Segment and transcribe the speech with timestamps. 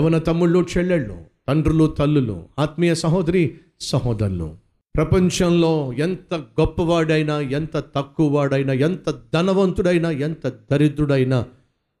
[0.00, 1.18] యవన తమ్ముళ్ళు చెల్లెళ్ళు
[1.48, 4.56] తండ్రులు తల్లులు ఆత్మీయ సహోదరి సహోదరులు
[4.96, 11.46] ప్రపంచంలో ఎంత గొప్పవాడైనా ఎంత తక్కువవాడైనా ఎంత ధనవంతుడైనా ఎంత దరిద్రుడైనా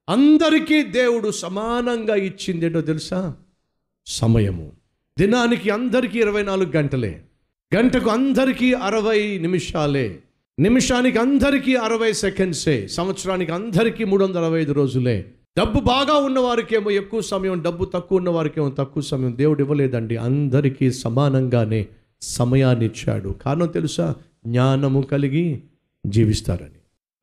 [0.08, 3.34] అందరికీ దేవుడు సమానంగా ఇచ్చిందేటో తెలుసా?
[4.06, 4.72] సమయము.
[5.18, 7.22] దినానికి అందరికీ ఇరవై నాలుగు గంటలే.
[7.76, 10.18] గంటకు అందరికీ అరవై నిమిషాలే.
[10.58, 12.88] నిమిషానికి అందరికీ అరవై సెకండ్సే.
[12.88, 15.32] సంవత్సరానికి అందరికీ మూడు వందల అరవై ఐదు రోజులే.
[15.58, 19.36] డబ్బు బాగా ఉన్నవారికేమో ఎక్కువ సమయం డబ్బు తక్కువ ఉన్నవారికేమో తక్కువ సమయం.
[19.36, 20.16] దేవుడు ఇవ్వలేదండి.
[20.16, 21.86] అందరికీ సమానంగానే
[22.22, 24.14] సమయాన్ని ఇచ్చాడు కారణం తెలుసా?
[24.46, 25.62] జ్ఞానము కలిగి
[26.06, 26.80] జీవిస్తారని.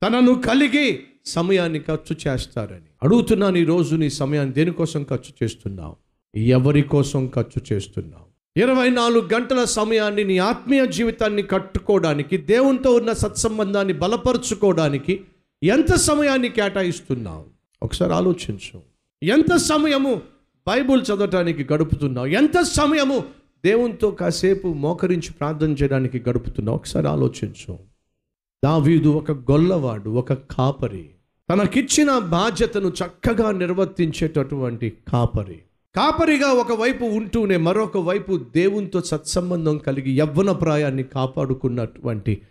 [0.08, 2.90] తనను కలిగి సమయాన్ని ఖర్చు చేస్తారని.
[3.04, 5.96] అడుగుతున్నాను ఈరోజు రోజు నీ సమయాన్ని దేనికోసం ఖర్చు చేస్తున్నావు?
[6.38, 8.60] ఎవరి కోసం ఖర్చు చేస్తున్నావు?
[8.60, 15.22] ఇరవై నాలుగు గంటల సమయాన్ని నీ ఆత్మీయ జీవితాన్ని కట్టుకోవడానికి దేవునితో ఉన్న సత్సంబంధాన్ని బలపరుచుకోవడానికి
[15.64, 17.57] ఎంత సమయాన్ని కేటాయిస్తున్నావు?
[17.84, 18.82] ఒకసారి ఆలోచించు.
[19.24, 20.22] ఎంత సమయము
[20.68, 22.28] బైబుల్ చదవటానికి గడుపుతున్నావు?
[22.28, 23.24] ఎంత సమయము
[23.66, 26.76] దేవునితో కాసేపు మోకరించి ప్రార్థన చేయడానికి గడుపుతున్నావు?
[26.76, 27.80] ఒకసారి ఆలోచించు.
[28.66, 31.10] దావీదు ఒక గొల్లవాడు ఒక కాపరి.
[31.50, 35.60] తనకిచ్చిన బాధ్యతను చక్కగా నిర్వర్తించేటటువంటి కాపరి.
[35.96, 42.42] కాపరిగా ఒకవైపు ఉంటూనే మరొక వైపు దేవునితో సత్సంబంధం కలిగి యవ్వన ప్రాయాన్ని కాపాడుకున్నటువంటి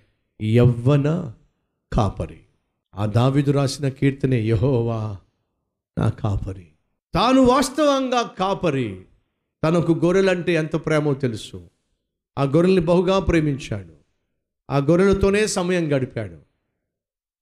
[0.43, 1.33] యవ్వన
[1.93, 2.41] కాపరి.
[2.97, 5.17] ఆ దావిదు రాసిన కీర్తనే యహోవా
[5.99, 6.67] నా కాపరి.
[7.15, 9.03] తాను వాస్తవంగా కాపరి.
[9.65, 11.71] తనకు గొర్రెలంటే ఎంత ప్రేమో తెలుసు.
[12.39, 13.93] ఆ గొర్రెల్ని బహుగా ప్రేమించాడు.
[14.71, 16.39] ఆ గొర్రెలతోనే సమయం గడిపాడు.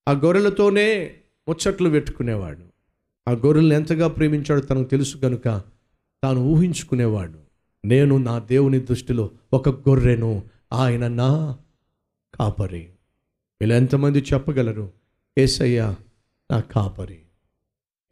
[0.08, 1.14] ఆ గొర్రెలతోనే
[1.48, 2.64] ముచ్చట్లు పెట్టుకునేవాడు.
[3.28, 5.44] ఆ గొర్రెల్ని ఎంతగా ప్రేమించాడో తనకు తెలుసు కనుక
[6.22, 7.38] తాను ఊహించుకునేవాడు.
[7.84, 11.58] నేను నా దేవుని దృష్టిలో ఒక గొర్రెను ఆయన నా
[12.34, 12.88] కాపరి.
[13.62, 15.03] ఇలా ఎంతమంది చెప్పగలరు?
[15.38, 15.94] ఏసయ్య
[16.50, 17.18] నా కాపరి.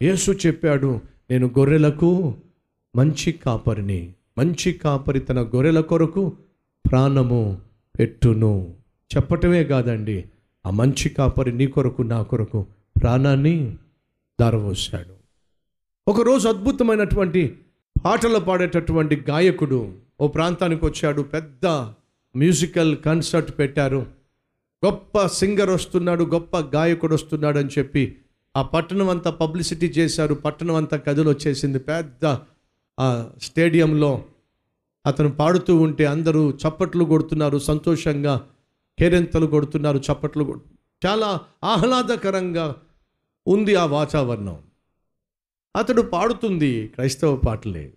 [0.01, 2.35] యేసు చెప్పాడు నేను గొర్రెలకు
[2.95, 6.37] మంచి కాపరిని మంచి కాపరి తన గొర్రెల కొరకు
[6.91, 7.61] ప్రాణము
[7.99, 8.73] పెట్టును.
[9.15, 10.25] చెప్పటమే కాదండి
[10.65, 12.65] ఆ మంచి కాపరి నీ కొరకు నా కొరకు
[13.01, 13.77] ప్రాణాన్ని
[14.41, 15.13] దారవోశాడు
[16.07, 17.57] ఒకరోజు అద్భుతమైనటువంటి
[18.05, 21.65] పాటలు పాడేటటువంటి గాయకుడు ఓ ప్రాంతానికి వచ్చాడు పెద్ద
[22.35, 24.22] మ్యూజికల్ కన్సర్ట్ పెట్టారు.
[24.85, 28.17] గొప్ప సింగర్ వస్తున్నాడు గొప్ప గాయకుడు వస్తున్నాడు అని చెప్పి
[28.57, 30.33] ఆ పట్టణం అంతా పబ్లిసిటీ చేశారు.
[30.33, 31.79] పట్టణం అంతా కథలు వచ్చేసింది.
[31.79, 32.37] పెద్ద
[32.99, 34.25] ఆ స్టేడియంలో
[35.05, 37.57] అతను పాడుతూ ఉంటే అందరూ చప్పట్లు కొడుతున్నారు.
[37.57, 38.49] సంతోషంగా
[38.99, 40.61] కేరెంతలు కొడుతున్నారు చప్పట్లు కొడు
[41.05, 42.75] చాలా ఆహ్లాదకరంగా
[43.47, 44.59] ఉంది ఆ వాతావరణం.
[45.75, 47.93] అతడు పాడుతుంది క్రైస్తవ పాటలే.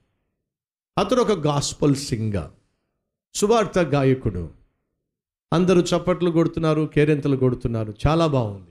[0.99, 2.51] అతడు ఒక గాస్పల్ సింగర్
[3.35, 4.66] సువార్త గాయకుడు.
[5.53, 7.95] అందరూ చప్పట్లు కొడుతున్నారు కేరింతలు కొడుతున్నారు.
[8.07, 8.71] చాలా బాగుంది.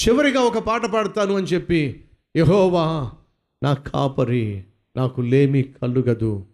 [0.00, 2.04] చివరిగా ఒక పాట పాడతాను అని చెప్పి
[2.36, 3.12] యహోవా
[3.62, 4.64] నా కాపరి
[4.96, 6.46] నాకు లేమి కలుగదు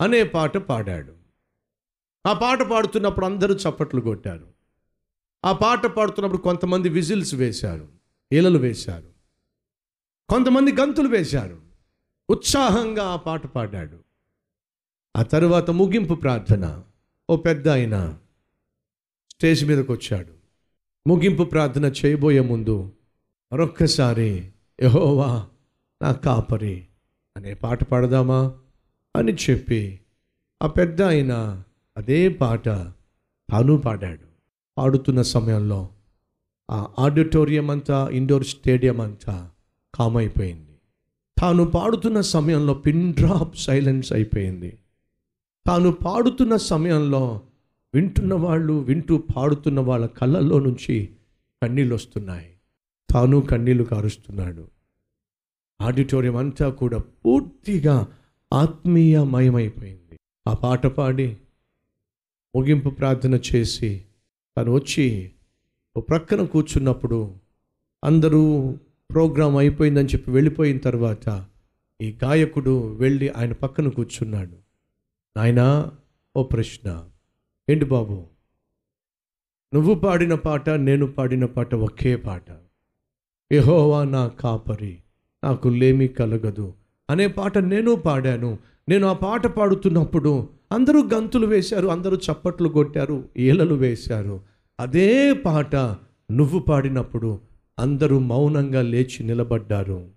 [0.00, 1.12] అనే పాట పాడాడు.
[2.26, 4.46] ఆ పాట పాడుతున్నప్పుడు అందరూ చప్పట్లు కొట్టారు.
[5.44, 7.88] ఆ పాట పాడుతున్నప్పుడు కొంతమంది విజిల్స్ వేశారు
[8.32, 9.08] ఈలలు వేశారు.
[10.28, 11.60] కొంతమంది గంతులు వేశారు.
[12.30, 13.98] ఉత్సాహంగా ఆ పాట పాడాడు.
[15.16, 16.82] ఆ తరువాత ముగింపు ప్రార్థన.
[17.30, 18.18] ఓ పెద్ద అయినా
[19.40, 20.32] స్టేజ్ మీదకి వచ్చాడు.
[21.08, 22.92] ముగింపు ప్రార్థన చేయబోయే ముందు
[23.52, 24.48] మరొక్కసారి
[24.82, 25.46] యహోవా
[26.02, 26.86] నా కాపరి
[27.36, 28.54] అనే పాట పాడదామా?
[29.16, 30.00] అని చెప్పి
[30.62, 31.62] ఆ పెద్ద ఆయన
[31.96, 32.64] అదే పాట
[33.50, 34.26] తాను పాడాడు.
[34.78, 35.88] పాడుతున్న సమయంలో
[36.70, 39.50] ఆ ఆడిటోరియం అంతా ఇండోర్ స్టేడియం అంతా
[39.94, 40.78] కామ్ అయిపోయింది.
[41.38, 44.78] తాను పాడుతున్న సమయంలో పిన్ డ్రాప్ సైలెన్స్ అయిపోయింది.
[45.66, 47.42] తాను పాడుతున్న సమయంలో
[47.94, 51.08] వింటున్న వాళ్ళు వింటూ పాడుతున్న వాళ్ళ కళ్ళల్లో నుంచి
[51.62, 52.56] కన్నీళ్ళు వస్తున్నాయి.
[53.10, 54.68] తాను కన్నీళ్ళు కారుస్తున్నాడు.
[55.80, 58.06] ఆడిటోరియం అంతా కూడా పూర్తిగా
[58.52, 60.18] ఆత్మీయమయమైపోయింది.
[60.48, 61.36] ఆ పాట పాడి
[62.56, 64.04] ముగింపు ప్రార్థన చేసి
[64.56, 65.30] తను వచ్చి
[65.96, 67.34] ఓ ప్రక్కన కూర్చున్నప్పుడు
[68.04, 68.74] అందరూ
[69.10, 71.46] ప్రోగ్రాం అయిపోయిందని చెప్పి వెళ్ళిపోయిన తర్వాత
[72.00, 74.56] ఈ గాయకుడు వెళ్ళి ఆయన పక్కన కూర్చున్నాడు.
[75.36, 75.92] నాయనా
[76.36, 77.09] ఓ ప్రశ్న.
[77.70, 78.24] ఏంటి బాబు?
[79.74, 82.44] నువ్వు పాడిన పాట నేను పాడిన పాట ఒకే పాట.
[83.52, 84.98] యహోవా నా కాపరి
[85.44, 86.74] నాకు లేమి కలగదు
[87.10, 88.58] అనే పాట నేను పాడాను.
[88.88, 94.40] నేను ఆ పాట పాడుతున్నప్పుడు అందరూ గంతులు వేశారు అందరూ చప్పట్లు కొట్టారు ఈలలు వేశారు.
[94.80, 95.76] అదే పాట
[96.30, 97.40] నువ్వు పాడినప్పుడు
[97.78, 100.08] అందరూ మౌనంగా లేచి నిలబడ్డారు.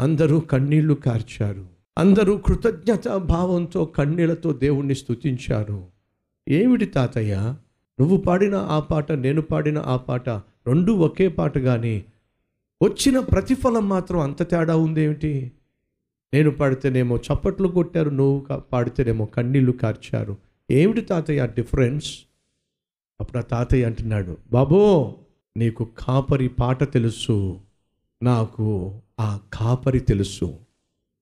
[0.00, 1.66] అందరూ కన్నీళ్ళు కార్చారు.
[1.98, 5.99] అందరూ కృతజ్ఞత భావంతో కన్నీళ్ళతో దేవుణ్ణి స్తుతించారు.
[6.48, 7.54] ఏమిటి తాతయ్య?
[8.00, 10.28] నువ్వు పాడిన ఆ పాట నేను పాడిన ఆ పాట
[10.66, 12.04] రెండు ఒకే పాట కానీ
[12.82, 15.52] వచ్చిన ప్రతిఫలం మాత్రం అంత తేడా ఉందేమిటి?
[16.34, 20.36] నేను పాడితేనేమో చప్పట్లు కొట్టారు నువ్వు పాడితేనేమో కన్నీళ్ళు కార్చారు.
[20.70, 22.18] ఏమిటి తాతయ్య డిఫరెన్స్?
[23.20, 25.14] అప్పుడు ఆ తాతయ్య అంటున్నాడు బాబో
[25.56, 27.60] నీకు కాపరి పాట తెలుసు.
[28.22, 30.58] నాకు ఆ కాపరి తెలుసు.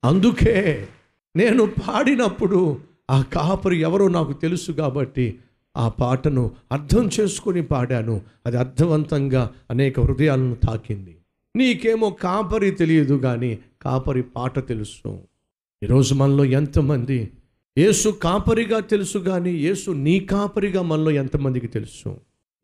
[0.04, 0.88] అందుకే
[1.36, 2.80] నేను పాడినప్పుడు
[3.10, 5.38] ఆ కాపరి ఎవరో నాకు తెలుసు కాబట్టి
[5.76, 8.20] ఆ పాటను అర్థం చేసుకొని పాడాను.
[8.46, 11.16] అది అర్థవంతంగా అనేక హృదయాలను తాకింది.
[11.56, 15.18] నీకేమో కాపరి తెలియదు కానీ కాపరి పాట తెలుసు.
[15.82, 17.30] ఈరోజు మనలో ఎంతమంది
[17.78, 22.16] యేసు కాపరిగా తెలుసు కానీ యేసు నీ కాపరిగా మనలో ఎంతమందికి తెలుసు?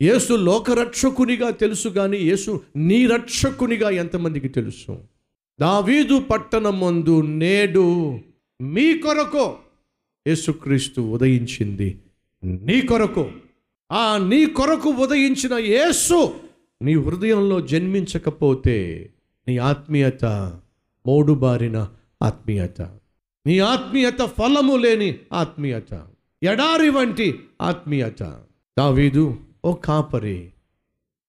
[0.02, 4.98] యేసు లోకరక్షకునిగా తెలుసు కానీ యేసు నీ రక్షకునిగా ఎంతమందికి తెలుసు?
[5.60, 8.18] దావీదు పట్టణం ముందు నేడు
[8.60, 9.54] మీ కొరకు
[10.26, 11.98] యేసుక్రీస్తు ఉదయించింది.
[12.44, 13.30] నీ కొరకు
[13.92, 16.34] ఆ నీ కొరకు ఉదయించిన యేసు
[16.82, 19.10] నీ హృదయంలో జన్మించకపోతే
[19.48, 20.24] నీ ఆత్మీయత
[21.06, 21.88] మోడుబారిన
[22.22, 22.82] ఆత్మీయత.
[23.46, 26.02] నీ ఆత్మీయత ఫలము లేని ఆత్మీయత.
[26.42, 28.40] ఎడారి వంటి ఆత్మీయత.
[28.78, 30.50] దావీదు ఓ కాపరి.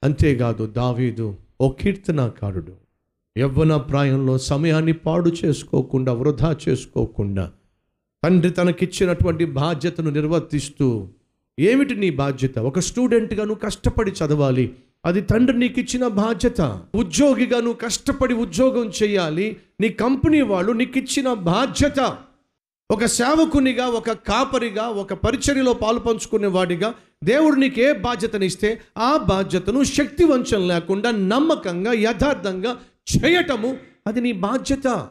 [0.04, 2.74] అంతేకాదు దావీదు ఓ కీర్తనాకారుడు.
[3.38, 7.52] యవ్వన ప్రాయంలో సమయాన్ని పాడు చేసుకోకుండా వృధా చేసుకోకుండా
[8.26, 11.08] తండ్రి తనకిచ్చినటువంటి బాధ్యతను నిర్వర్తిస్తూ
[11.60, 12.60] ఏమిటి నీ బాధ్యత?
[12.60, 14.76] ఒక స్టూడెంట్గా నువ్వు కష్టపడి చదవాలి
[15.06, 16.82] అది తండ్రి నీకు ఇచ్చిన బాధ్యత.
[16.96, 22.18] ఉద్యోగిగా నువ్వు కష్టపడి ఉద్యోగం చేయాలి నీ కంపెనీ వాళ్ళు నీకు ఇచ్చిన బాధ్యత.
[22.92, 29.84] ఒక సేవకునిగా ఒక కాపరిగా ఒక పరిచర్యలో పాలు పంచుకునే వాడిగా దేవుడు నీకు ఏ బాధ్యతనిస్తే ఆ బాధ్యతను
[29.84, 32.78] శక్తివంచం లేకుండా నమ్మకంగా యథార్థంగా
[33.14, 33.78] చేయటము
[34.08, 35.08] అది నీ బాధ్యత.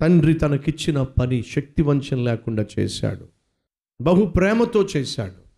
[0.00, 3.28] తండ్రి తనకిచ్చిన పని శక్తి వంచన లేకుండా చేశాడు.
[4.00, 5.48] బహు ప్రేమతో చేశాడు.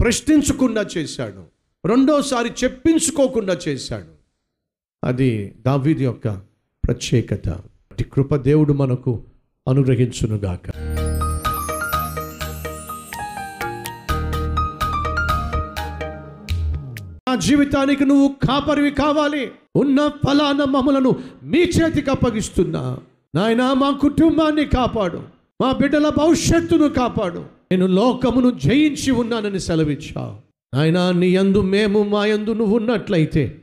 [0.00, 1.44] ప్రశ్నించకుండా చేశాడు.
[1.88, 4.24] రెండోసారి చెప్పించుకోకుండా చేశాడు.
[5.04, 6.28] అది దావీది యొక్క
[6.84, 7.48] ప్రత్యేకత.
[7.48, 9.22] అటు కృప దేవుడు మనకు
[9.68, 10.70] అనుగ్రహించునుగాక.
[17.28, 19.52] నా జీవితానికి నువ్వు కాపరివి కావాలి.
[19.76, 22.98] ఉన్న ఫలాన మమ్మలను మీ చేతికి అప్పగిస్తున్నా.
[23.34, 25.20] నాయన మా కుటుంబాన్ని కాపాడు.
[25.62, 27.38] మా బిడ్డల భవిష్యత్తును కాపాడు.
[27.72, 30.36] నేను లోకమును జయించి ఉన్నానని సెలవిచ్చా
[30.74, 33.56] నాయన నీ యందు మేము మా యందు నువ్వు ఉన్నట్లయితే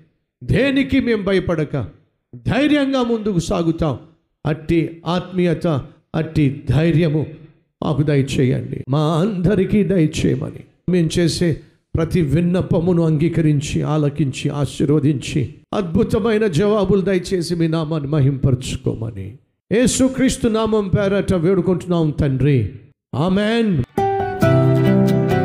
[0.43, 1.89] దేనికి మేము భయపడక?
[2.35, 3.99] ధైర్యంగా ముందుకు సాగుతాం.
[4.45, 5.67] అట్టి ఆత్మీయత
[6.15, 7.25] అట్టి ధైర్యము
[7.83, 8.83] మాకు దయచేయండి.
[8.89, 10.91] మా అందరికీ దయచేయమని.
[10.91, 11.61] మేము చేసే
[11.95, 19.37] ప్రతి విన్నపమును అంగీకరించి ఆలకించి ఆశీర్వదించి అద్భుతమైన జవాబులు దయచేసి మీ నామాన్ని మహింపరచుకోమని.
[19.71, 22.73] యేసుక్రీస్తు నామం పేరట వేడుకుంటున్నాం తండ్రి.
[23.15, 23.83] ఆమెన్.